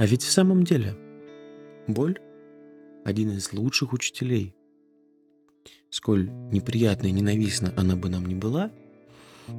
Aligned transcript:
А 0.00 0.06
ведь 0.06 0.22
в 0.22 0.32
самом 0.32 0.64
деле 0.64 0.96
боль– 1.86 2.18
один 3.04 3.32
из 3.32 3.52
лучших 3.52 3.92
учителей. 3.92 4.54
Сколь 5.90 6.30
неприятна 6.50 7.08
и 7.08 7.12
ненавистна 7.12 7.74
она 7.76 7.96
бы 7.96 8.08
нам 8.08 8.24
не 8.24 8.34
была, 8.34 8.70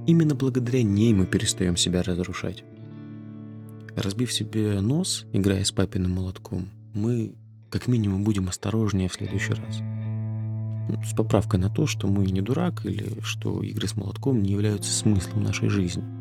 именно 0.07 0.33
благодаря 0.33 0.81
ней 0.81 1.13
мы 1.13 1.27
перестаем 1.27 1.77
себя 1.77 2.01
разрушать. 2.01 2.63
Разбив 3.95 4.33
себе 4.33 4.81
нос, 4.81 5.27
играя 5.31 5.63
с 5.63 5.71
папиным 5.71 6.13
молотком, 6.13 6.69
мы 6.95 7.35
как 7.69 7.87
минимум 7.87 8.23
будем 8.23 8.49
осторожнее 8.49 9.09
в 9.09 9.13
следующий 9.13 9.53
раз. 9.53 9.77
Ну, 10.89 11.03
с 11.03 11.13
поправкой 11.15 11.59
на 11.59 11.69
то, 11.69 11.85
что 11.85 12.07
мы 12.07 12.25
не 12.25 12.41
дурак 12.41 12.83
или 12.83 13.21
что 13.21 13.61
игры 13.61 13.87
с 13.87 13.95
молотком 13.95 14.41
не 14.41 14.53
являются 14.53 14.91
смыслом 14.91 15.43
нашей 15.43 15.69
жизни. 15.69 16.20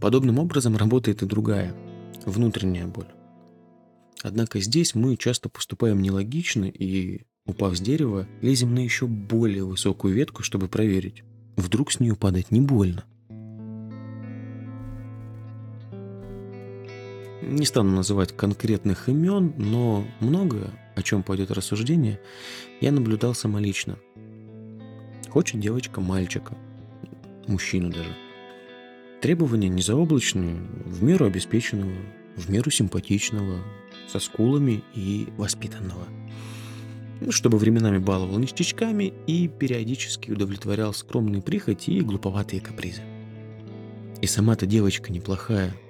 Подобным 0.00 0.38
образом 0.38 0.76
работает 0.76 1.22
и 1.22 1.26
другая, 1.26 1.74
внутренняя 2.24 2.86
боль. 2.86 3.12
Однако 4.22 4.60
здесь 4.60 4.94
мы 4.94 5.16
часто 5.16 5.48
поступаем 5.48 6.00
нелогично 6.00 6.64
и, 6.64 7.22
упав 7.46 7.76
с 7.76 7.80
дерева, 7.80 8.26
лезем 8.40 8.74
на 8.74 8.80
еще 8.80 9.06
более 9.06 9.64
высокую 9.64 10.14
ветку, 10.14 10.42
чтобы 10.42 10.68
проверить, 10.68 11.22
вдруг 11.56 11.92
с 11.92 12.00
нее 12.00 12.16
падать 12.16 12.50
не 12.50 12.60
больно. 12.60 13.04
Не 17.42 17.66
стану 17.66 17.90
называть 17.90 18.34
конкретных 18.34 19.08
имен, 19.08 19.54
но 19.58 20.06
многое, 20.20 20.70
о 20.96 21.02
чем 21.02 21.22
пойдет 21.22 21.50
рассуждение, 21.50 22.20
я 22.80 22.92
наблюдал 22.92 23.34
самолично. 23.34 23.98
Хочет 25.28 25.60
девочка 25.60 26.00
мальчика, 26.00 26.56
мужчину 27.46 27.90
даже. 27.90 28.14
Требования 29.20 29.68
незаоблачные, 29.68 30.56
в 30.84 31.02
меру 31.02 31.26
обеспеченного, 31.26 31.92
в 32.36 32.48
меру 32.48 32.70
симпатичного, 32.70 33.58
со 34.08 34.18
скулами 34.18 34.82
и 34.94 35.28
воспитанного. 35.36 36.06
Ну, 37.20 37.32
чтобы 37.32 37.58
временами 37.58 37.98
баловал 37.98 38.38
ништячками 38.38 39.12
и 39.26 39.46
периодически 39.46 40.30
удовлетворял 40.30 40.94
скромные 40.94 41.42
прихоти 41.42 41.90
и 41.90 42.00
глуповатые 42.00 42.60
капризы. 42.60 43.02
И 44.22 44.26
сама-то 44.26 44.66
девочка 44.66 45.12
неплохая– 45.12 45.74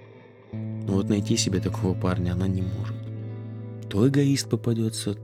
но 0.52 0.94
вот 0.94 1.08
найти 1.08 1.36
себе 1.36 1.60
такого 1.60 1.94
парня 1.94 2.32
она 2.32 2.48
не 2.48 2.62
может. 2.62 2.96
То 3.88 4.08
эгоист 4.08 4.48
попадется, 4.48 5.16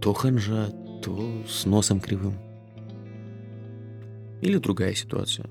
то 0.00 0.12
ханжа, 0.12 0.70
то 1.02 1.44
с 1.48 1.64
носом 1.66 2.00
кривым. 2.00 2.34
Или 4.40 4.56
другая 4.56 4.94
ситуация. 4.94 5.46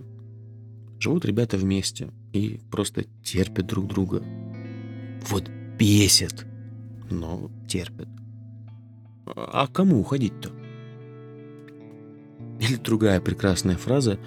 Живут 0.99 1.23
ребята 1.25 1.57
вместе 1.57 2.11
и 2.33 2.59
просто 2.69 3.05
терпят 3.23 3.67
друг 3.67 3.87
друга. 3.87 4.21
Вот 5.29 5.49
бесит, 5.77 6.45
но 7.09 7.49
терпят. 7.67 8.09
А 9.25 9.67
кому 9.67 9.99
уходить-то? 10.01 10.51
Или 12.59 12.75
другая 12.75 13.21
прекрасная 13.21 13.77
фраза 13.77 14.19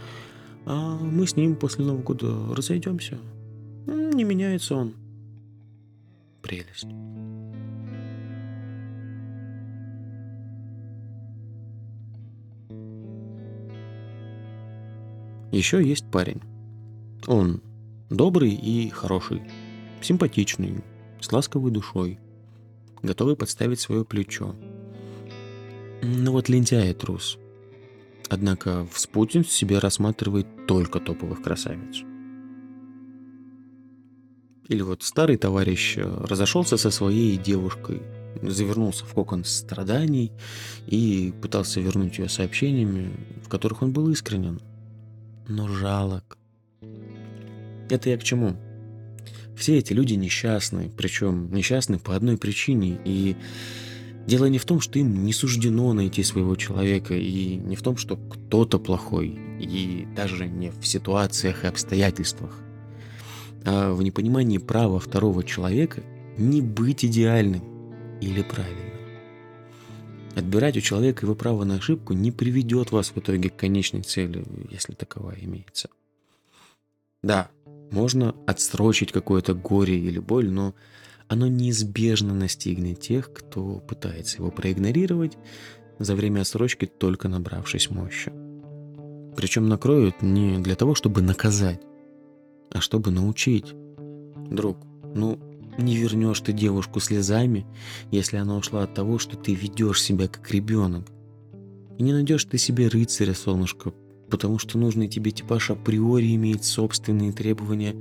«А 0.64 0.96
мы 0.96 1.26
с 1.26 1.36
ним 1.36 1.56
после 1.56 1.84
Нового 1.84 2.02
года 2.02 2.54
разойдемся». 2.54 3.18
Не 3.86 4.24
меняется 4.24 4.76
он 4.76 4.94
прелесть. 6.40 6.86
Еще 15.52 15.86
есть 15.86 16.10
парень. 16.10 16.40
Он 17.26 17.62
добрый 18.10 18.52
и 18.52 18.90
хороший, 18.90 19.42
симпатичный, 20.00 20.82
с 21.20 21.30
ласковой 21.32 21.70
душой, 21.70 22.18
готовый 23.02 23.36
подставить 23.36 23.80
свое 23.80 24.04
плечо. 24.04 24.54
Но 26.02 26.32
вот 26.32 26.48
лентяй 26.48 26.90
и 26.90 26.94
трус. 26.94 27.38
Однако 28.28 28.86
в 28.90 28.98
спутниц 28.98 29.48
себе 29.48 29.78
рассматривает 29.78 30.66
только 30.66 31.00
топовых 31.00 31.42
красавиц. 31.42 32.02
Или 34.68 34.82
вот 34.82 35.02
старый 35.02 35.36
товарищ 35.36 35.98
э, 35.98 36.02
разошелся 36.02 36.76
со 36.76 36.90
своей 36.90 37.36
девушкой, 37.36 38.00
завернулся 38.40 39.04
в 39.04 39.12
кокон 39.12 39.44
страданий 39.44 40.32
и 40.86 41.32
пытался 41.42 41.80
вернуть 41.80 42.18
ее 42.18 42.28
сообщениями, 42.28 43.12
в 43.44 43.48
которых 43.48 43.82
он 43.82 43.92
был 43.92 44.08
искренен, 44.10 44.60
но 45.46 45.68
жалок. 45.68 46.38
Это 47.92 48.10
я 48.10 48.16
к 48.16 48.24
чему? 48.24 48.56
Все 49.56 49.78
эти 49.78 49.92
люди 49.92 50.14
несчастны, 50.14 50.90
причем 50.96 51.52
несчастны 51.52 51.98
по 51.98 52.16
одной 52.16 52.38
причине, 52.38 52.98
и 53.04 53.36
дело 54.26 54.46
не 54.46 54.58
в 54.58 54.64
том, 54.64 54.80
что 54.80 54.98
им 54.98 55.24
не 55.24 55.32
суждено 55.32 55.92
найти 55.92 56.22
своего 56.22 56.56
человека, 56.56 57.14
и 57.14 57.56
не 57.56 57.76
в 57.76 57.82
том, 57.82 57.96
что 57.96 58.16
кто-то 58.16 58.78
плохой, 58.78 59.38
и 59.60 60.08
даже 60.16 60.48
не 60.48 60.70
в 60.70 60.86
ситуациях 60.86 61.64
и 61.64 61.68
обстоятельствах– 61.68 62.58
а 63.64 63.92
в 63.92 64.02
непонимании 64.02 64.58
права 64.58 64.98
второго 64.98 65.44
человека 65.44 66.02
не 66.36 66.60
быть 66.60 67.04
идеальным 67.04 67.62
или 68.20 68.42
правильным. 68.42 68.82
Отбирать 70.34 70.76
у 70.76 70.80
человека 70.80 71.26
его 71.26 71.34
право 71.34 71.64
на 71.64 71.76
ошибку 71.76 72.14
не 72.14 72.32
приведет 72.32 72.90
вас 72.90 73.10
в 73.10 73.18
итоге 73.18 73.50
к 73.50 73.56
конечной 73.56 74.02
цели, 74.02 74.44
если 74.70 74.94
таковая 74.94 75.38
имеется. 75.40 75.90
Да, 77.22 77.50
можно 77.92 78.34
отсрочить 78.46 79.12
какое-то 79.12 79.54
горе 79.54 79.98
или 79.98 80.18
боль, 80.18 80.50
но 80.50 80.74
оно 81.28 81.46
неизбежно 81.46 82.34
настигнет 82.34 83.00
тех, 83.00 83.32
кто 83.32 83.78
пытается 83.78 84.38
его 84.38 84.50
проигнорировать 84.50 85.38
за 85.98 86.14
время 86.14 86.40
отсрочки, 86.40 86.86
только 86.86 87.28
набравшись 87.28 87.90
мощи. 87.90 88.32
Причем 89.36 89.68
накроют 89.68 90.20
не 90.20 90.58
для 90.58 90.74
того, 90.74 90.94
чтобы 90.94 91.22
наказать, 91.22 91.80
а 92.70 92.80
чтобы 92.80 93.10
научить. 93.10 93.72
Друг, 94.50 94.78
ну 95.14 95.38
не 95.78 95.96
вернешь 95.96 96.40
ты 96.40 96.52
девушку 96.52 97.00
слезами, 97.00 97.66
если 98.10 98.36
она 98.36 98.56
ушла 98.56 98.82
от 98.82 98.94
того, 98.94 99.18
что 99.18 99.36
ты 99.36 99.54
ведешь 99.54 100.02
себя 100.02 100.28
как 100.28 100.50
ребенок. 100.50 101.06
И 101.98 102.02
не 102.02 102.12
найдешь 102.12 102.44
ты 102.44 102.58
себе 102.58 102.88
рыцаря, 102.88 103.32
солнышко, 103.32 103.92
потому 104.32 104.58
что 104.58 104.78
нужный 104.78 105.08
тебе 105.08 105.30
типаж 105.30 105.70
априори 105.70 106.34
имеет 106.36 106.64
собственные 106.64 107.32
требования, 107.32 107.94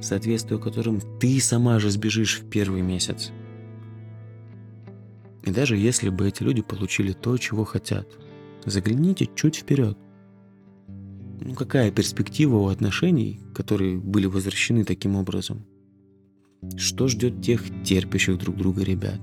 соответствуя 0.00 0.58
которым 0.58 1.02
ты 1.20 1.38
сама 1.40 1.78
же 1.78 1.90
сбежишь 1.90 2.40
в 2.40 2.48
первый 2.48 2.80
месяц. 2.80 3.32
И 5.42 5.50
даже 5.50 5.76
если 5.76 6.08
бы 6.08 6.26
эти 6.26 6.42
люди 6.42 6.62
получили 6.62 7.12
то, 7.12 7.36
чего 7.36 7.64
хотят, 7.64 8.08
загляните 8.64 9.28
чуть 9.34 9.56
вперед. 9.56 9.98
Ну 11.42 11.54
какая 11.54 11.90
перспектива 11.90 12.56
у 12.56 12.68
отношений, 12.68 13.40
которые 13.54 13.98
были 13.98 14.24
возвращены 14.24 14.84
таким 14.84 15.16
образом? 15.16 15.66
Что 16.78 17.08
ждет 17.08 17.42
тех 17.42 17.62
терпящих 17.84 18.38
друг 18.38 18.56
друга 18.56 18.84
ребят? 18.84 19.20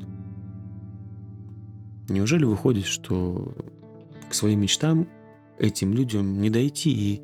Неужели 2.08 2.44
выходит, 2.44 2.86
что 2.86 3.52
к 4.30 4.36
своим 4.36 4.62
мечтам 4.62 5.08
этим 5.62 5.94
людям 5.94 6.42
не 6.42 6.50
дойти, 6.50 6.92
и 6.92 7.22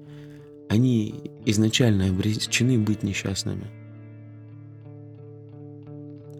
они 0.69 1.31
изначально 1.45 2.09
обречены 2.09 2.77
быть 2.77 3.03
несчастными? 3.03 3.67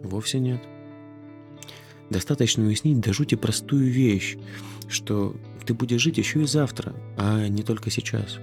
Вовсе 0.02 0.38
нет. 0.38 0.62
Достаточно 2.08 2.64
уяснить 2.64 3.00
до 3.00 3.12
жути 3.12 3.34
простую 3.34 3.90
вещь, 3.90 4.38
что 4.88 5.36
ты 5.66 5.74
будешь 5.74 6.00
жить 6.00 6.16
еще 6.16 6.42
и 6.42 6.46
завтра, 6.46 6.94
а 7.18 7.48
не 7.48 7.62
только 7.62 7.90
сейчас. 7.90 8.38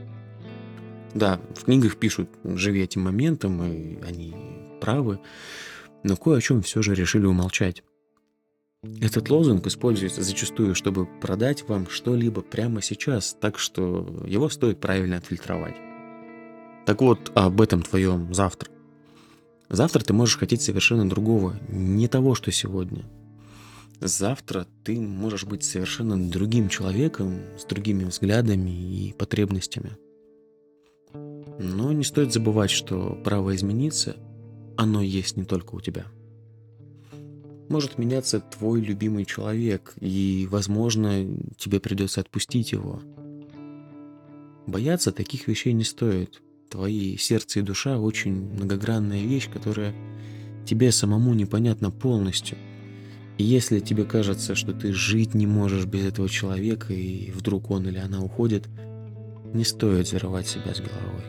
Да, 1.16 1.40
в 1.56 1.64
книгах 1.64 1.98
пишут 1.98 2.30
«живи 2.44 2.82
этим 2.82 3.04
моментом», 3.04 3.64
и 3.64 4.04
они 4.04 4.36
правы, 4.82 5.20
но 6.04 6.18
кое 6.18 6.38
о 6.38 6.42
чем 6.42 6.62
все 6.62 6.82
же 6.82 6.94
решили 6.94 7.26
умолчать. 7.26 7.84
Этот 9.02 9.30
лозунг 9.30 9.68
используется 9.68 10.24
зачастую, 10.24 10.76
чтобы 10.76 11.06
продать 11.06 11.68
вам 11.68 11.90
что-либо 11.90 12.42
прямо 12.42 12.82
сейчас, 12.82 13.36
так 13.40 13.60
что 13.60 14.24
его 14.28 14.50
стоит 14.50 14.80
правильно 14.80 15.18
отфильтровать. 15.18 15.76
Так 16.86 17.02
вот, 17.02 17.32
об 17.36 17.62
этом 17.62 17.82
твоем 17.82 18.34
завтра. 18.34 18.70
Завтра 19.70 20.02
ты 20.02 20.14
можешь 20.14 20.38
хотеть 20.38 20.62
совершенно 20.62 21.10
другого, 21.10 21.60
не 21.70 22.08
того, 22.08 22.36
что 22.36 22.52
сегодня– 22.52 23.04
Завтра 24.02 24.68
ты 24.84 25.00
можешь 25.00 25.46
быть 25.46 25.64
совершенно 25.64 26.30
другим 26.30 26.70
человеком, 26.70 27.40
с 27.58 27.66
другими 27.66 28.04
взглядами 28.04 28.70
и 28.70 29.14
потребностями. 29.14 29.92
Но 31.14 31.94
не 31.94 32.04
стоит 32.04 32.34
забывать, 32.34 32.72
что 32.72 33.18
право 33.24 33.56
измениться, 33.56 34.18
оно 34.78 35.02
есть 35.02 35.38
не 35.38 35.46
только 35.46 35.76
у 35.76 35.82
тебя. 35.82 36.06
Может 37.70 37.98
меняться 37.98 38.40
твой 38.40 38.82
любимый 38.82 39.26
человек, 39.26 39.94
и, 40.00 40.48
возможно, 40.52 41.26
тебе 41.58 41.80
придется 41.80 42.22
отпустить 42.22 42.72
его. 42.72 43.02
Бояться 44.68 45.12
таких 45.12 45.48
вещей 45.48 45.74
не 45.74 45.84
стоит. 45.84 46.42
твои 46.70 47.16
сердце 47.18 47.60
и 47.60 47.64
душа 47.64 48.00
очень 48.00 48.34
многогранная 48.34 49.24
вещь, 49.24 49.50
которая 49.52 49.94
тебе 50.66 50.92
самому 50.92 51.34
непонятна 51.34 51.92
полностью. 51.92 52.58
И 53.38 53.44
если 53.44 53.80
тебе 53.80 54.04
кажется, 54.04 54.56
что 54.56 54.74
ты 54.74 54.94
жить 54.94 55.34
не 55.34 55.48
можешь 55.48 55.86
без 55.86 56.06
этого 56.06 56.30
человека, 56.30 56.94
и 56.94 57.32
вдруг 57.32 57.70
он 57.72 57.88
или 57.88 57.98
она 57.98 58.22
уходит, 58.22 58.68
не 59.54 59.64
стоит 59.64 60.08
зарывать 60.08 60.48
себя 60.48 60.74
с 60.74 60.80
головой. 60.80 61.24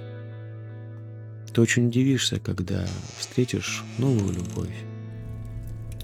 Ты 1.53 1.61
очень 1.61 1.89
удивишься, 1.89 2.39
когда 2.41 2.87
встретишь 3.19 3.85
новую 3.99 4.35
любовь. 4.35 4.75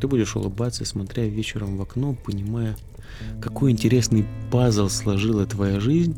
Ты 0.03 0.09
будешь 0.09 0.35
улыбаться, 0.35 0.85
смотря 0.85 1.29
вечером 1.29 1.77
в 1.77 1.83
окно, 1.83 2.17
понимая, 2.25 2.77
какой 3.41 3.71
интересный 3.71 4.27
пазл 4.51 4.89
сложила 4.89 5.47
твоя 5.47 5.79
жизнь, 5.79 6.17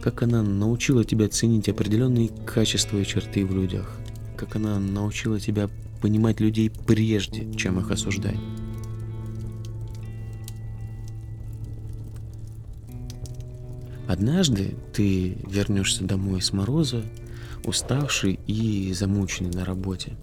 как 0.00 0.22
она 0.22 0.42
научила 0.42 1.04
тебя 1.04 1.28
ценить 1.28 1.68
определенные 1.68 2.30
качества 2.46 2.96
и 2.96 3.04
черты 3.04 3.44
в 3.44 3.54
людях, 3.54 3.94
как 4.38 4.56
она 4.56 4.80
научила 4.80 5.38
тебя 5.38 5.68
понимать 6.00 6.40
людей 6.40 6.70
прежде, 6.70 7.52
чем 7.52 7.78
их 7.78 7.90
осуждать. 7.90 8.38
Однажды 14.08 14.76
ты 14.94 15.36
вернешься 15.46 16.04
домой 16.04 16.40
с 16.40 16.54
мороза, 16.54 17.04
уставший 17.66 18.40
и 18.46 18.94
замученный 18.94 19.50
на 19.50 19.66
работе. 19.66 20.16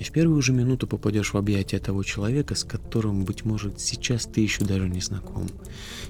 И 0.00 0.02
в 0.02 0.12
первую 0.12 0.40
же 0.40 0.54
минуту 0.54 0.86
попадешь 0.86 1.34
в 1.34 1.36
объятия 1.36 1.78
того 1.78 2.02
человека, 2.02 2.54
с 2.54 2.64
которым, 2.64 3.26
быть 3.26 3.44
может, 3.44 3.80
сейчас 3.80 4.24
ты 4.24 4.40
еще 4.40 4.64
даже 4.64 4.88
не 4.88 5.02
знаком. 5.02 5.46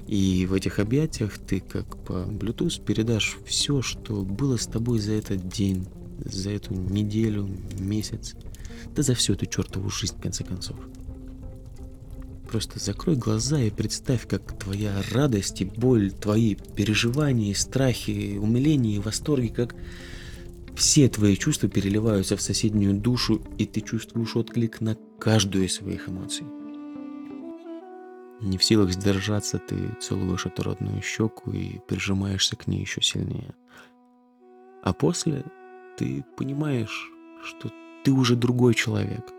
И 0.07 0.45
в 0.45 0.53
этих 0.53 0.79
объятиях 0.79 1.37
ты, 1.37 1.59
как 1.59 1.97
по 2.05 2.25
Bluetooth, 2.25 2.81
передашь 2.85 3.37
все, 3.45 3.81
что 3.81 4.21
было 4.21 4.55
с 4.55 4.65
тобой 4.65 4.99
за 4.99 5.11
этот 5.11 5.49
день, 5.49 5.85
за 6.23 6.51
эту 6.51 6.73
неделю, 6.73 7.49
месяц, 7.79 8.35
да 8.95 9.03
за 9.03 9.13
всю 9.13 9.33
эту 9.33 9.45
чертову 9.45 9.89
жизнь, 9.89 10.15
в 10.17 10.21
конце 10.21 10.45
концов. 10.45 10.77
Просто 12.49 12.79
закрой 12.79 13.17
глаза 13.17 13.59
и 13.59 13.71
представь, 13.71 14.25
как 14.25 14.57
твоя 14.57 15.03
радость 15.11 15.59
и 15.59 15.65
боль, 15.65 16.11
твои 16.11 16.55
переживания, 16.55 17.53
страхи, 17.53 18.37
умиления 18.37 18.95
и 18.95 18.99
восторги, 18.99 19.47
как 19.47 19.75
все 20.75 21.09
твои 21.09 21.35
чувства 21.35 21.69
переливаются 21.69 22.37
в 22.37 22.41
соседнюю 22.41 22.93
душу, 22.93 23.41
и 23.57 23.65
ты 23.65 23.81
чувствуешь 23.81 24.35
отклик 24.35 24.81
на 24.81 24.95
каждую 25.19 25.65
из 25.65 25.75
своих 25.75 26.09
эмоций. 26.09 26.45
Не 28.41 28.57
в 28.57 28.63
силах 28.63 28.91
сдержаться, 28.91 29.59
ты 29.59 29.77
целуешь 30.01 30.47
эту 30.47 30.63
родную 30.63 31.01
щеку 31.01 31.51
и 31.51 31.77
прижимаешься 31.87 32.55
к 32.55 32.65
ней 32.67 32.81
еще 32.81 33.01
сильнее. 33.01 33.53
А 34.83 34.93
после 34.93 35.43
ты 35.97 36.25
понимаешь, 36.37 37.11
что 37.43 37.71
ты 38.03 38.11
уже 38.11 38.35
другой 38.35 38.73
человек, 38.73 39.31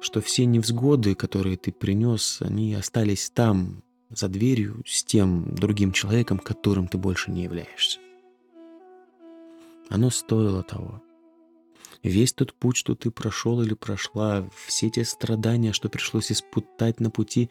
что 0.00 0.20
все 0.20 0.44
невзгоды, 0.44 1.14
которые 1.14 1.56
ты 1.56 1.72
принес, 1.72 2.42
они 2.42 2.74
остались 2.74 3.30
там, 3.30 3.82
за 4.10 4.28
дверью, 4.28 4.82
с 4.86 5.02
тем 5.04 5.54
другим 5.54 5.92
человеком, 5.92 6.38
которым 6.38 6.88
ты 6.88 6.98
больше 6.98 7.30
не 7.30 7.44
являешься. 7.44 8.00
Оно 9.90 10.08
стоило 10.10 10.62
того. 10.62 11.02
Весь 12.02 12.32
тот 12.32 12.54
путь, 12.54 12.76
что 12.76 12.94
ты 12.94 13.10
прошел 13.10 13.60
или 13.60 13.74
прошла, 13.74 14.48
все 14.66 14.88
те 14.88 15.04
страдания, 15.04 15.72
что 15.72 15.90
пришлось 15.90 16.32
испытать 16.32 17.00
на 17.00 17.10
пути, 17.10 17.50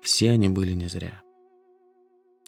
все 0.00 0.30
они 0.30 0.48
были 0.48 0.72
не 0.72 0.88
зря. 0.88 1.20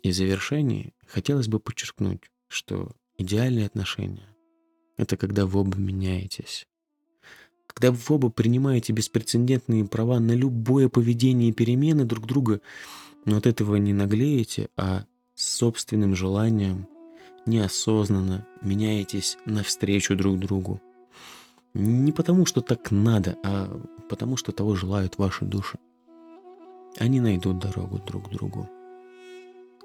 И 0.03 0.11
в 0.11 0.15
завершении 0.15 0.95
хотелось 1.07 1.49
бы 1.49 1.59
подчеркнуть, 1.59 2.31
что 2.49 2.93
идеальные 3.19 3.67
отношения— 3.67 4.29
это 4.97 5.17
когда 5.17 5.45
вы 5.45 5.61
оба 5.61 5.77
меняетесь. 5.77 6.67
Когда 7.67 7.91
вы 7.91 8.15
оба 8.15 8.31
принимаете 8.31 8.93
беспрецедентные 8.93 9.85
права 9.87 10.21
на 10.21 10.33
любое 10.33 10.89
поведение 10.89 11.51
и 11.51 11.53
перемены 11.53 12.05
друг 12.05 12.27
друга, 12.27 12.61
но 13.25 13.39
от 13.39 13.47
этого 13.47 13.77
не 13.77 13.93
наглеете, 13.93 14.69
а 14.77 15.05
собственным 15.35 16.15
желанием 16.15 16.87
неосознанно 17.47 18.47
меняетесь 18.61 19.39
навстречу 19.45 20.17
друг 20.17 20.39
другу. 20.39 20.81
Не 21.75 22.13
потому, 22.13 22.47
что 22.47 22.61
так 22.61 22.91
надо, 22.91 23.37
а 23.45 23.81
потому, 24.09 24.37
что 24.37 24.53
того 24.53 24.75
желают 24.75 25.19
ваши 25.19 25.45
души. 25.45 25.79
Они 26.99 27.21
найдут 27.21 27.59
дорогу 27.59 27.99
друг 27.99 28.29
к 28.29 28.33
другу. 28.33 28.69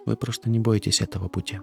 Вы 0.06 0.16
просто 0.16 0.50
не 0.50 0.60
боитесь 0.60 1.02
этого 1.02 1.30
пути. 1.30 1.60